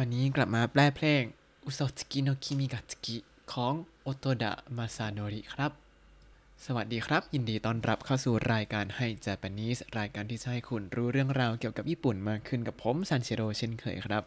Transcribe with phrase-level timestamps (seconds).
[0.00, 1.22] วันนี้กลับมาแปลเพลง
[1.64, 3.16] 嘘つきの君が好き
[3.52, 5.72] ของโอโตดะมาซาโนริครับ
[6.64, 14.24] สวัสดีครับ ยินดีต้อนรับเข้าสู่รายการให้ Japanese รายการที่จะให้คุณรู้เรื่องราวเกี่ยวกับญี่ปุ่นมากขึ้นกับผมซันเชโรเช่นเคยครับ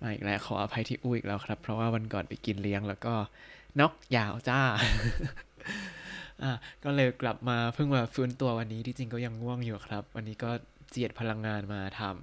[0.00, 3.14] มาอีกแล้วขออภัยที่อู้อีกแล้วครับ เพราะว่าวันก่อนไปกินเลี้ยงแล้วก็
[3.80, 4.60] น็อกยาวจ้า
[6.42, 6.52] อะ
[6.84, 10.50] ก็เลยกลับมาเพิ่งมาฟื้นตัววันนี้ที่จริงก็ยังง่วงอยู่ครับ วันนี้ก็
[10.90, 12.14] เจียดพลังงานมาทำ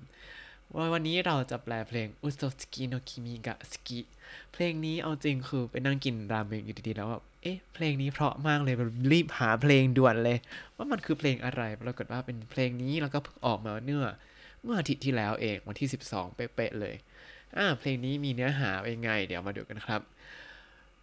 [0.76, 4.00] ว่าวันนี้เราจะแปลเพลงอุโซสกิโนคิมิกะสกิ
[4.54, 8.76] เพลงนี้เอาจริงคือไปนั่งกินราเมงอยู่ดีๆแล้วแบบเอ๊ะเพลงนี้เพราะมากเลย
[9.12, 10.38] รีบหาเพลงด่วนเลย
[10.76, 14.06] ว่ามันคือเพลงอะไรปรากฏว่าเป็นเพลงนี้แล้วก็เพิ่งออกมาเมื่อ
[14.64, 16.96] เมื่ออาทิตย์ที่แล้วเองวันที่ 12 เป๊ะๆเลย
[17.58, 20.02] อ่าเพลงนี้มีเนื้อหาเป็นไง เดี๋ยวมาดูกันครับ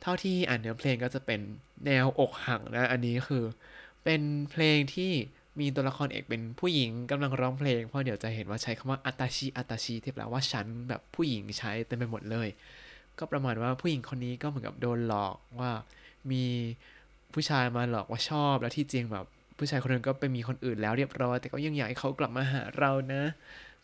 [0.03, 1.41] เท่าที่อ่านเนื้อเพลงก็จะเป็น
[1.87, 3.45] แนวอกหักนะ อันนี้คือ
[4.05, 5.13] เป็นเพลงที่
[5.61, 12.49] มีตัวละครเอกเป็นผู้หญิงกำลังร้องเพลง เพราะเดี๋ยวจะเห็นว่าใช้คำว่าอัตาชิอัตาชิที่แปลว่าฉันแบบผู้หญิงใช้เต็มไปหมดเลย
[13.19, 15.71] ก็ประมาณว่าผู้หญิงคนนี้ก็เหมือนกับโดนหลอกว่า
[16.31, 16.45] มี
[17.35, 19.27] ผู้ชายมาหลอกว่าชอบแล้วที่จริงแบบ
[19.59, 23.23] ผู้ชายคนนั้นก็ไปมีคนอื่นแล้วเรียบร้อย แต่ก็ยังอยากให้เขากลับมาหาเรานะ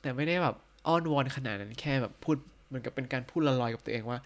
[0.01, 0.55] แต่ไม่ได้แบบ
[0.87, 2.37] อ้อนวอนขนาดนั้นแค่แบบพูด
[2.69, 4.19] เหมือนกับเป็นการพูดลอยๆกับตัวเองว่า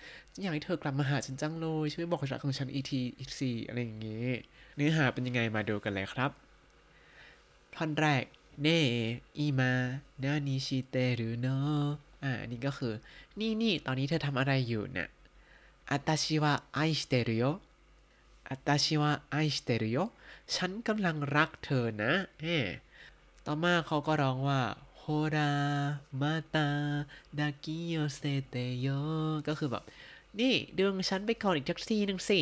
[0.42, 4.26] อยากให้เธอกลับมาหาฉันจังเลยช่วยบอกรักของฉันอีทีอีกทีอะไรอย่างงี้
[4.76, 6.47] เนื้อหาเป็นยังไงมาดูกันเลยครับ
[7.78, 8.24] ท่อนแรก
[8.62, 8.80] เน่
[9.38, 9.72] อีมา
[10.22, 11.46] นานิชิเตรุโน
[12.22, 12.94] อ่าอันนี้ก็คือ
[13.38, 15.08] นี่นี่ตอนนี้เธอทำอะไรอยู่เนี่ย
[15.90, 17.44] อาตาชิวะไอสเตรุโย
[18.48, 19.98] อาตาชิวะไอสเตรุโย
[20.54, 22.46] ฉันกำลังรักเธอนะเอ
[23.46, 24.60] ต่อมาเขาก็ร้องว่า
[24.98, 25.04] โฮ
[25.34, 25.52] รา
[26.20, 26.68] มาตา
[27.38, 28.86] ดากิโยเซเตโย
[29.46, 29.84] ก็คือแบบ
[30.40, 32.40] นี่ดึงฉันไปก่อนอีกสักทีหนึ่งสิ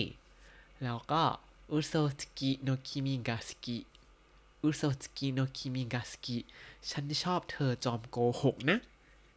[0.82, 1.22] แล้วก็
[1.70, 3.78] อุโซสกิโนคิมิกาสกิ
[4.66, 6.38] 嘘つきの君が好き
[6.90, 8.78] ฉันชอบเธอจอมโกหกนะ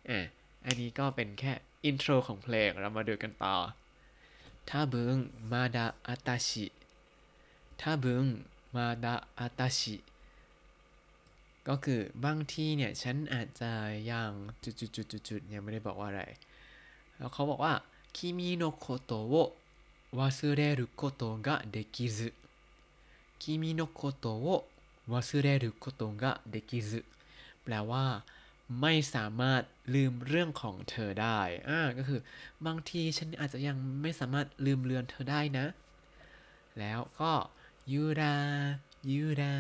[0.10, 0.20] อะ
[0.66, 1.54] อันนี้ก็เป็นแค่
[1.86, 3.56] intro ของเพลง เรามาดูกันต่อ
[4.70, 5.16] 多分
[5.52, 8.24] まだあたし 多分
[8.76, 9.96] まだあたし
[11.68, 13.72] ก็คือบางทีเนี่ย ฉันอาจจะ
[14.12, 14.32] ยัง
[14.64, 16.24] จุดๆๆๆยังไม่ได้บอกว่าอะไร
[17.18, 17.74] แล้วเขาบอกว่า
[18.16, 27.00] 君のことを忘れることができず 君のことを忘れることができず
[27.64, 28.06] แปลว่า
[28.82, 29.62] ไม่สามารถ
[29.94, 31.40] ลืมเรื่องของเธอได้
[31.70, 32.20] อ่าก็คือ
[32.66, 35.66] บางทีฉันอาจจะยังไม่สามารถลืมเลือนเธอได้นะ
[36.80, 37.32] แล้วก็
[37.92, 38.36] ゆら
[39.12, 39.56] ยูรา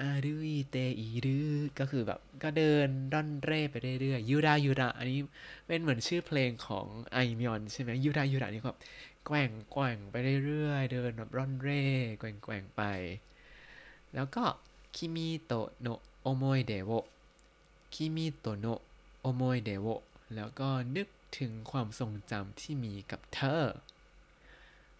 [0.00, 1.40] อารุยเตอีรุ
[1.78, 5.20] ก็คือแบบก็เดินร่อนเร่ไปเรื่อยๆยูรายูราอันนี้
[5.66, 8.78] เป็นเหมือนชื่อเพลงของไอมิออนใช่ไหมยูรายูรานี่แบบ
[9.26, 10.14] แกว่งแกว่งไป
[10.44, 11.84] เรื่อยๆเดินแบบร่อนเร่
[12.18, 12.82] แกว่งแกว่งไป
[14.14, 14.44] แล้วก็
[14.95, 16.91] คิมิโตโนะโอโมยเดโว
[17.93, 18.79] คิมิโตโนะ
[19.21, 19.87] โอโมยเดโว
[20.35, 23.63] แล้วก็นึกถึงความทรงจำที่มีกับเธอ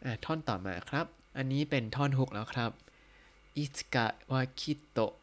[0.03, 1.05] อ่ะท่อนต่อมาครับ
[1.37, 2.71] อันนี้เป็นท่อนฮุกแล้วครับ
[3.59, 5.17] いつかはきっと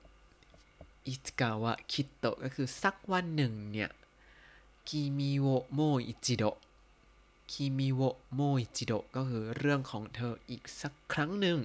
[1.04, 3.90] いつかはきっとก็คือสักวันหนึ่งเนี่ย
[4.88, 6.44] คิมิโวโมอิจิโด
[7.50, 8.00] คิมิโว
[8.34, 11.58] โมอิจิโดก็คือเรื่องของเธออีกสักครั้งหนึ่ง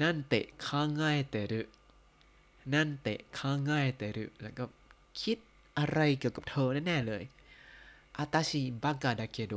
[0.00, 1.60] นั่นเตะข้างง่ายแต่รึ
[2.73, 4.63] นั่นเตะข้างง่ายแต่รึแล้วก็
[5.21, 5.37] คิด
[5.77, 7.23] อะไรเกี่ยวกับเธอแน่ๆเลย
[8.17, 9.55] อาตาชิบากาดาเกโด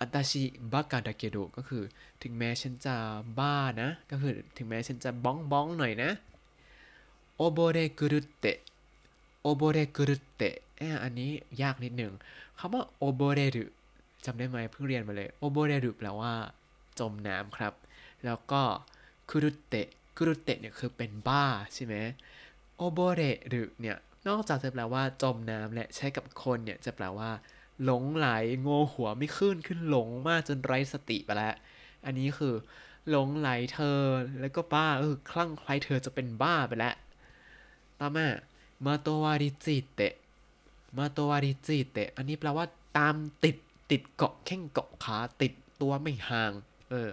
[0.00, 0.42] อาตาชิ
[0.72, 1.82] บากาดาเกโดก็คือ
[2.22, 2.94] ถึงแม้ฉันจะ
[3.38, 6.10] บ้านะ ก็คือถึงแม้ฉันจะบ้องบ้องหน่อยนะ
[7.36, 8.58] โอโบเรกุรุเตะ
[9.42, 11.30] โอโบเรกุรุเตะอออันนี้
[11.62, 12.12] ยากนิดหนึ่ง
[12.58, 13.64] คำว่าโอโบเรรุ
[14.24, 16.32] จำได้ไหมเพิ่งเรียนมาเลยโอโบเรรุแปลว่า
[16.98, 17.72] จมน้ำครับ
[18.24, 18.62] แล้วก็
[19.30, 21.44] คุรุเตะ คุรุเตะเนี่ยคือเป็นบ้า
[21.74, 21.94] ใช่ไหม
[22.76, 23.98] โอโบเรหรุเนี่ย
[24.28, 27.30] นอกจากจะแปลว่าจมน้ำและใช้กับคนเนี่ยจะแปลว่า
[27.84, 28.28] หลงไหล
[28.66, 31.54] ง่หัวไม่ขึ้นขึ้นหลงมากจนไร้สติไปแล้ว
[32.04, 32.54] อันนี้คือ
[33.10, 34.00] หลงไหลเธอ
[34.40, 36.94] แล้วก็บ้าก็คือคลั่งไคล้เธอจะเป็นบ้าไปแล้ว
[37.98, 38.28] ต่อมา
[38.86, 40.14] มาโตวาริจิเตะ
[40.98, 42.66] มาโตวาริจิเตะอันนี้แปลว่า
[42.98, 43.14] ตาม
[43.44, 43.56] ติด
[43.90, 46.52] ติดเกาะแข้งเกาะขาติดตัวไม่ห่าง
[46.90, 47.10] เออ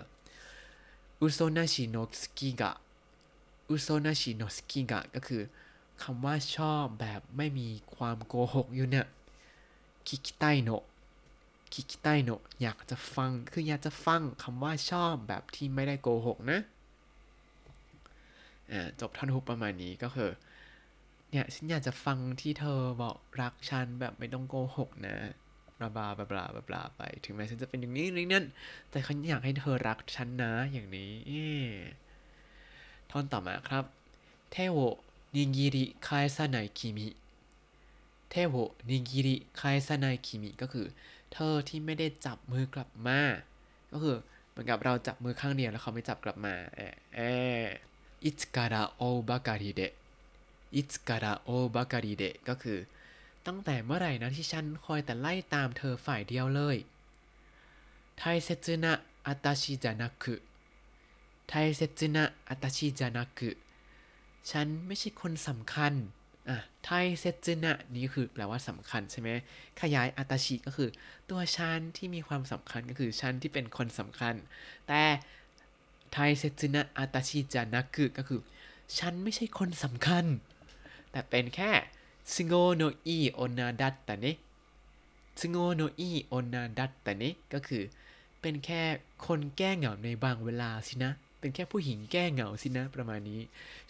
[1.19, 5.41] 嘘なしの好きが 嘘なしの好きが ก็คือ
[6.03, 9.07] คำว่าชอบแบบไม่มีความโกหกอยู่เนี่ย
[10.07, 10.69] 聞きたいの 聞
[11.73, 12.29] きたいの
[12.61, 16.59] อยากจะฟังคืออยากจะฟังคำว่าชอบแบบที่ไม่ได้โกหกนะ
[18.71, 20.31] อ่าจบท่อนฮุกประมาณนี้ก็คือ
[21.31, 25.17] เนี่ยฉันอยากจะฟังที่เธอบอกรักฉันแบบไม่ต้องโกหกนะ
[25.77, 28.45] blah blah blah blah blah blah ไป ถึงแม้ฉันจะเป็นอย่างนี้นี่นั่น
[28.91, 31.47] แต่ฉันอยากให้เธอรักฉันนะอย่างนี้เอ้
[33.11, 33.83] ท่อนต่อมาครับ
[34.51, 34.79] เทโว
[35.35, 37.07] นิกิริคายซาไนคิมิ
[38.29, 38.55] เทโว
[38.89, 40.87] นิกิริคายซาไนคิมิก็คือ
[41.31, 43.21] เธอที่ไม่ได้จับมือกลับมา
[43.91, 44.17] ก็คือ
[44.49, 47.19] เหมือนกับเราจับมือข้างเดียวแล้วเขาไม่จับกลับมาเอะ い
[48.23, 49.81] つから追うばかりで
[50.75, 52.79] いつから追うばかりで ก็คือ
[53.47, 56.77] ตั้งแต่เมื่อไหร่นะที่ฉันคอยแต่ไล่ตามเธอฝ่ายเดียวเลย
[58.17, 58.93] ไทเซจุนะ
[59.27, 60.33] อาตาชิจานะคุ
[61.53, 63.49] ไทเซจุนะอัตชิจานากุ
[64.51, 65.93] ฉันไม่ใช่คนสำคัญ
[66.49, 66.89] อะ ไท
[67.19, 69.27] เซจุนะนี่คือแปลว่าสำคัญใช่ไหม
[69.81, 70.89] ขยายอัตชิก็คือ
[71.29, 74.35] ตัวฉันที่มีความสำคัญก็คือฉันที่เป็นคนสำคัญ
[74.87, 75.01] แต่
[76.11, 78.41] ไทเซจุนะอัตชิจานากุก็คือ
[78.97, 80.25] ฉันไม่ใช่คนสำคัญ
[81.11, 81.71] แต่เป็นแค่
[82.33, 84.35] ซิงโนอีโอนาดัตแต่นี้
[85.39, 87.83] 都合のいい女だって นี้ก็คือ
[88.41, 88.81] เป็นแค่
[89.25, 91.11] คนแก้เหงาในบางเวลาสินะ
[91.41, 93.41] เป็นแค่ผู้หญิงแก้เหงาสินะประมาณนี้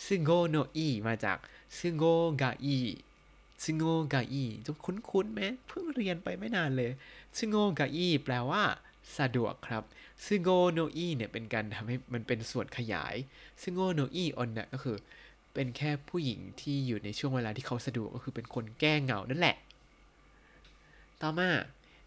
[0.05, 1.37] ซึโงโนอิมาจาก
[1.77, 2.03] ซึโง
[2.41, 2.79] กาอิ
[3.63, 3.83] ซึโง
[4.13, 6.91] กาอิจงคุ้นๆไหมเพิ่งเรียนไปไม่นานเลย
[7.37, 8.63] ซึโงกาอิแปลว่า
[9.17, 9.83] สะดวกครับ
[10.25, 13.15] ซึโงโนอิเนี่ยเป็นการทำให้มันเป็นส่วนขยาย
[13.61, 14.97] ซึโงโนอิออนเนะก็คือ
[15.53, 19.55] เป็นแค่ผู้หญิงที่อยู่ในช่วงเวลาที่เขาสะดวกก็คือเป็นคนแก้เหงานั่นแหละ
[21.21, 21.49] ต่อมา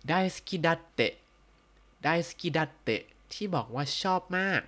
[0.08, 3.02] 大好きだって 大好きだって
[3.32, 4.62] ที่บอกว่าชอบมาก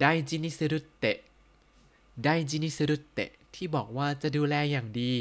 [0.00, 5.14] 大事にするって 大事にするって ที่บอกว่าจะดูแลอย่างดี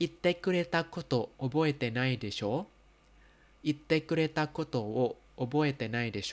[0.00, 6.32] 言ってくれたこと覚えてないでしょ 言ってくれたことを覚えてないでしょ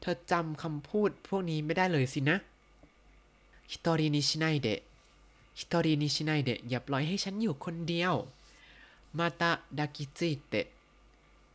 [0.00, 2.36] เธอจำคำพูดพวกนี้ไม่ได้เลยสินะ
[3.70, 4.80] 一人にしないで
[5.58, 8.14] ฮิตอรินิชิไนเดะอย่าปล่อยให้ฉันอยู่คนเดียว
[9.18, 10.66] มาตะดากิจิเตะ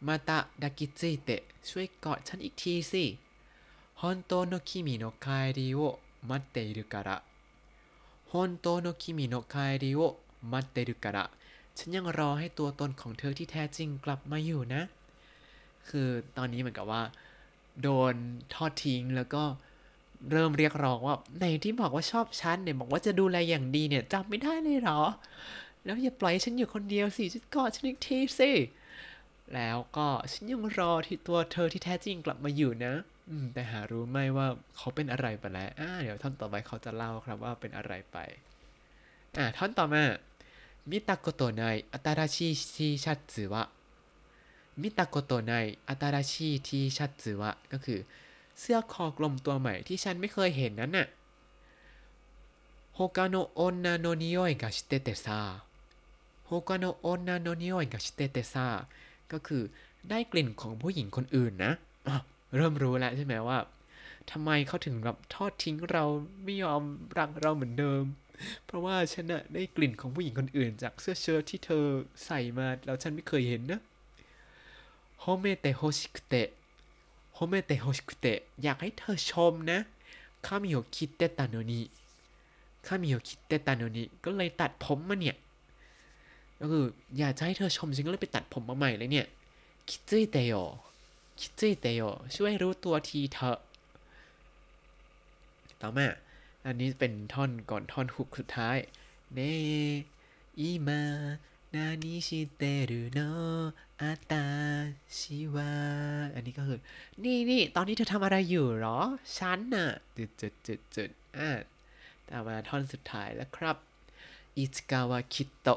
[0.07, 3.03] มาตะดากิจิเตะช่วยกอดฉันอีกทีสิ
[4.03, 7.23] 本当の君の帰りを待っているから
[8.26, 11.31] 本当の君の帰りを待ってるから
[11.75, 14.82] ฉันยังรอให้ตัวตนของเธอที่แท้จริงกลับมาอยู่นะ
[15.88, 17.03] คือตอนนี้เหมือนกับว่า
[17.82, 18.15] โดน
[18.55, 19.43] ทอดทิ้งแล้วก็
[20.31, 25.00] เริ่มเรียกร้องว่าไหนที่บอกว่าชอบฉันเนี่ยบอกว่าจะดูแลอย่างดีเนี่ยจำไม่ได้เลยเหรอ
[25.85, 28.50] แล้วอย่าปล่อยให้ฉันอยู่คนเดียวสิฉันกอดฉันอีกทีสิ
[29.55, 33.12] แล้วก็ฉันยังรอที่ตัวเธอที่แท้จริงกลับมาอยู่นะ อืม
[33.54, 34.48] แต่หารู้ไม่ว่า
[34.78, 38.18] เขาเป็นอะไรไปแล้วอ่าเดี๋ยวท่อนต่อไปเขาจะเล่าครับว่าเป็นอะไรไป
[39.38, 40.04] อ่าท่อนต่อมา
[40.90, 43.64] มิตาโกโตายอัตราชีทีชัตสึวะ
[44.81, 48.00] มิตาโกโต新しいTシャツは ก็คือ
[48.60, 51.08] เสื้อคอกลมตัวใหม่ที่ฉันไม่เคยเห็นนั้นน่ะ
[52.95, 58.68] 他の女の匂いがしててさ 他の女の匂いがしててさ
[59.31, 59.64] ก็คือ
[60.10, 61.74] ได้กลิ่นของผู้หญิงคนอื่นนะ
[62.56, 63.60] เริ่มรู้แล้วใช่ไหมว่า
[64.32, 66.06] ทำไมเขาถึงแบบทอดทิ้งเรา
[66.44, 66.82] ไม่ยอม
[67.18, 68.04] รักเราเหมือนเดิม
[68.66, 71.86] เพราะว่าฉันน่ะได้กลิ่นของผู้หญิงคนอื่น จากเสื้อเชิ้ตที่เธอ
[72.26, 73.82] ใส่มาแล้วฉันไม่เคยเห็นนะ
[75.19, 76.50] 褒めて欲しくて 褒
[77.34, 79.80] めて欲しくて อยากให้เธอชมนะ
[80.45, 81.81] 髪を切ってたのに 髪を
[82.88, 85.38] 切ってたのに ก็เลยตัดผมมาเนี่ย
[86.60, 86.86] ก็คือ
[87.18, 89.28] อยากจะให้เธอชมฉันก็เลยไปตัดผมมาใหม่เลยเนี่ย
[89.90, 92.01] 気づいてよ 気づいてよ
[92.35, 93.59] ช่วยรู้ตัวทีเถอะ
[95.81, 96.07] ต่อมา
[96.65, 98.77] อันนี้เป็นท่อนก่อนท่อนฮุกสุดท้าย
[99.34, 99.40] ね
[100.60, 103.19] え今何してるの
[104.01, 105.72] 私は
[106.35, 106.80] อันนี้ก็คือ
[107.23, 108.99] นี่นี่ตอนนี้เธอทำอะไรอยู่หรอ
[109.37, 109.87] ฉันน่ะ
[110.18, 111.49] จุดจุดจุดจุดอะ
[112.30, 113.78] ต่อมาท่อนสุดท้ายแล้วครับ
[114.57, 115.68] อิつกาวะคิโต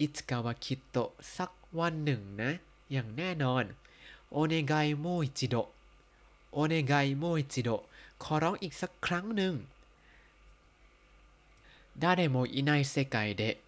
[0.00, 0.96] อิつกาวะคิโต
[1.36, 2.50] สักวันหนึ่งนะ
[2.92, 3.64] อย่างแน่นอน
[4.33, 5.67] โอเนไกโมอิจิโดะ
[6.53, 7.81] โอเนไกโมอิจิโดะ
[8.23, 9.53] ขอร้องอีกสักครั้งหนึ่ง
[12.03, 13.59] 誰もいない世界で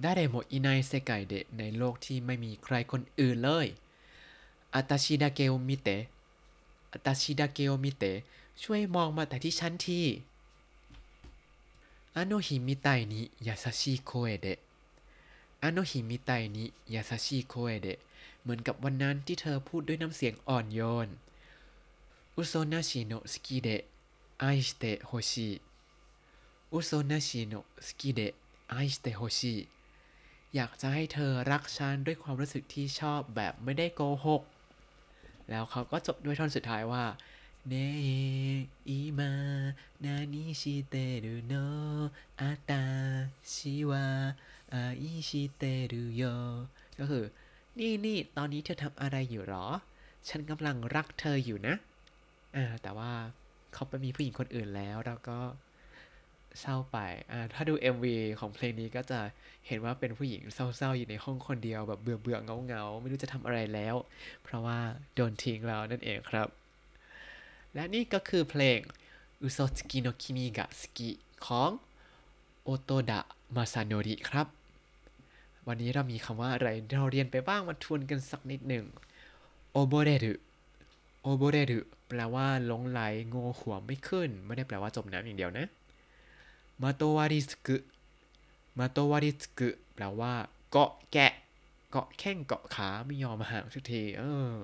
[0.00, 3.66] 誰もいない世界でในโลกที่ไม่มีใครคนอื่นเลย
[4.74, 5.98] อาตาชิดาเกโอมิเตะ
[6.92, 8.12] อาตาชิดาเกโอมิเตะ
[8.62, 10.02] ช่วยมองมาแต่ที่ฉันที
[12.14, 14.58] あの日みたいに優しい声で
[15.62, 17.98] あの日みたいに優しい声で
[18.41, 21.07] เหมือนกับวันนั้นที่เธอพูดด้วยน้ำเสียงอ่อนโยน
[22.35, 23.83] 嘘なしの好きで愛
[24.39, 25.49] して欲しい
[26.73, 27.53] 嘘なしの
[27.87, 28.33] 好きで愛
[28.69, 29.55] して欲しい
[30.55, 34.41] อยากจะให้เธอรักฉันด้วยความรู้สึกที่ชอบแบบไม่ได้โกหก
[35.49, 37.03] แล้วเขาก็จบด้วยท่อนสุดท้ายว่า
[37.69, 37.73] ね
[38.89, 41.53] え今何してるの
[42.39, 46.23] 私は愛してるよ
[46.99, 47.25] ก็คือ
[47.79, 49.65] นี่นี่ตอนนี้เธอทำอะไรอยู่หรอ
[50.29, 51.75] ฉันกำลังรักเธออยู่นะ
[52.55, 53.11] อ่าแต่ว่า
[53.73, 55.37] เขาไปมีผู้หญิงคนอื่นแล้วแล้วก็
[56.59, 56.97] เศร้าไป
[57.31, 58.05] อ่าถ้าดู MV
[58.39, 59.19] ของเพลงนี้ก็จะ
[59.67, 63.95] เห็นว่าเป็นผู้หญิงเศร้าๆอยู่ในห้องคนเดียวแบบเบื่อเบื่อเงาเงาไม่รู้จะทำอะไรแล้ว
[64.43, 64.77] เพราะว่า
[65.15, 66.47] โดนทิ้งแล้วนั่นเองครับ
[67.73, 68.79] และนี่ก็คือเพลง
[69.41, 71.09] อุโซตกิโนคิมิกะสกิ
[71.45, 71.69] ของ
[72.63, 73.19] โอโตดะ
[73.55, 74.56] มาซาโนริครับ
[75.67, 78.85] วันนี้เรามีคำว่าอะไรเราเรียนไปบ้างมาทวนกันสักนิดหนึ่ง
[79.71, 80.33] โอโบเรรุ
[81.21, 85.67] โอโบเรรุแปลว่าหลงไหลโง่หัวไม่ขึ้น ไม่ได้แปลว่าจมน้ำอย่างเดียวนะ
[86.81, 90.33] まとわりつく まとわりつく แปลว่า
[90.71, 91.33] เกาะแกะ
[91.91, 94.55] เกาะแข้งเกาะขาไม่ยอมห่างสักทีเออ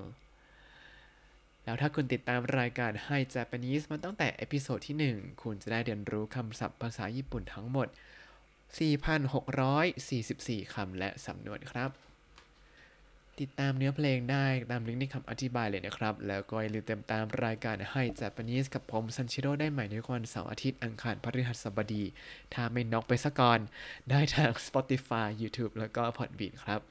[1.63, 7.87] แล้วถ้าคุณติดตามรายการ Hi Japanese มาตั้งแต่ episode ที่ 1 คุณจะได้เรียนรู้คำศัพท์ภาษาญี่ปุ่นทั้งหมด
[8.77, 11.89] 4,644 คำและสำนวนครับ
[13.41, 22.03] ติดตามเนื้อเพลงได้ตามลิงก์ในคำอธิบายเลยนะครับ แล้วก็อย่าลืมติดตามรายการ Hi Japanese กับผมซันชิโร่ได้ใหม่ในวันเสาร์อาทิตย์อังคารพฤหัสบดี
[22.53, 23.59] ถ้าไม่น็อกไปซะก่อน
[24.09, 26.81] ได้ทาง Spotify YouTube แล้วก็ Podbean ครับ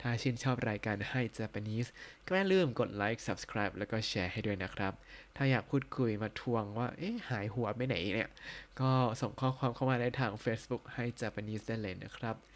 [0.00, 1.88] ถ้าชื่นชอบรายการ Hi Japanese
[2.28, 4.92] ก็อย่าลืมกดไลค์ Subscribe แล้วก็แชร์ให้ด้วยนะครับ
[5.36, 8.30] ถ้าอยากพูดคุยมาทวงว่าเอ๊ะหายหัวไปไหนเนี่ย
[8.80, 8.90] ก็
[9.20, 12.36] ส่งข้อความเข้ามาได้ทาง Facebook Hi Japanese ได้เลยนะครับ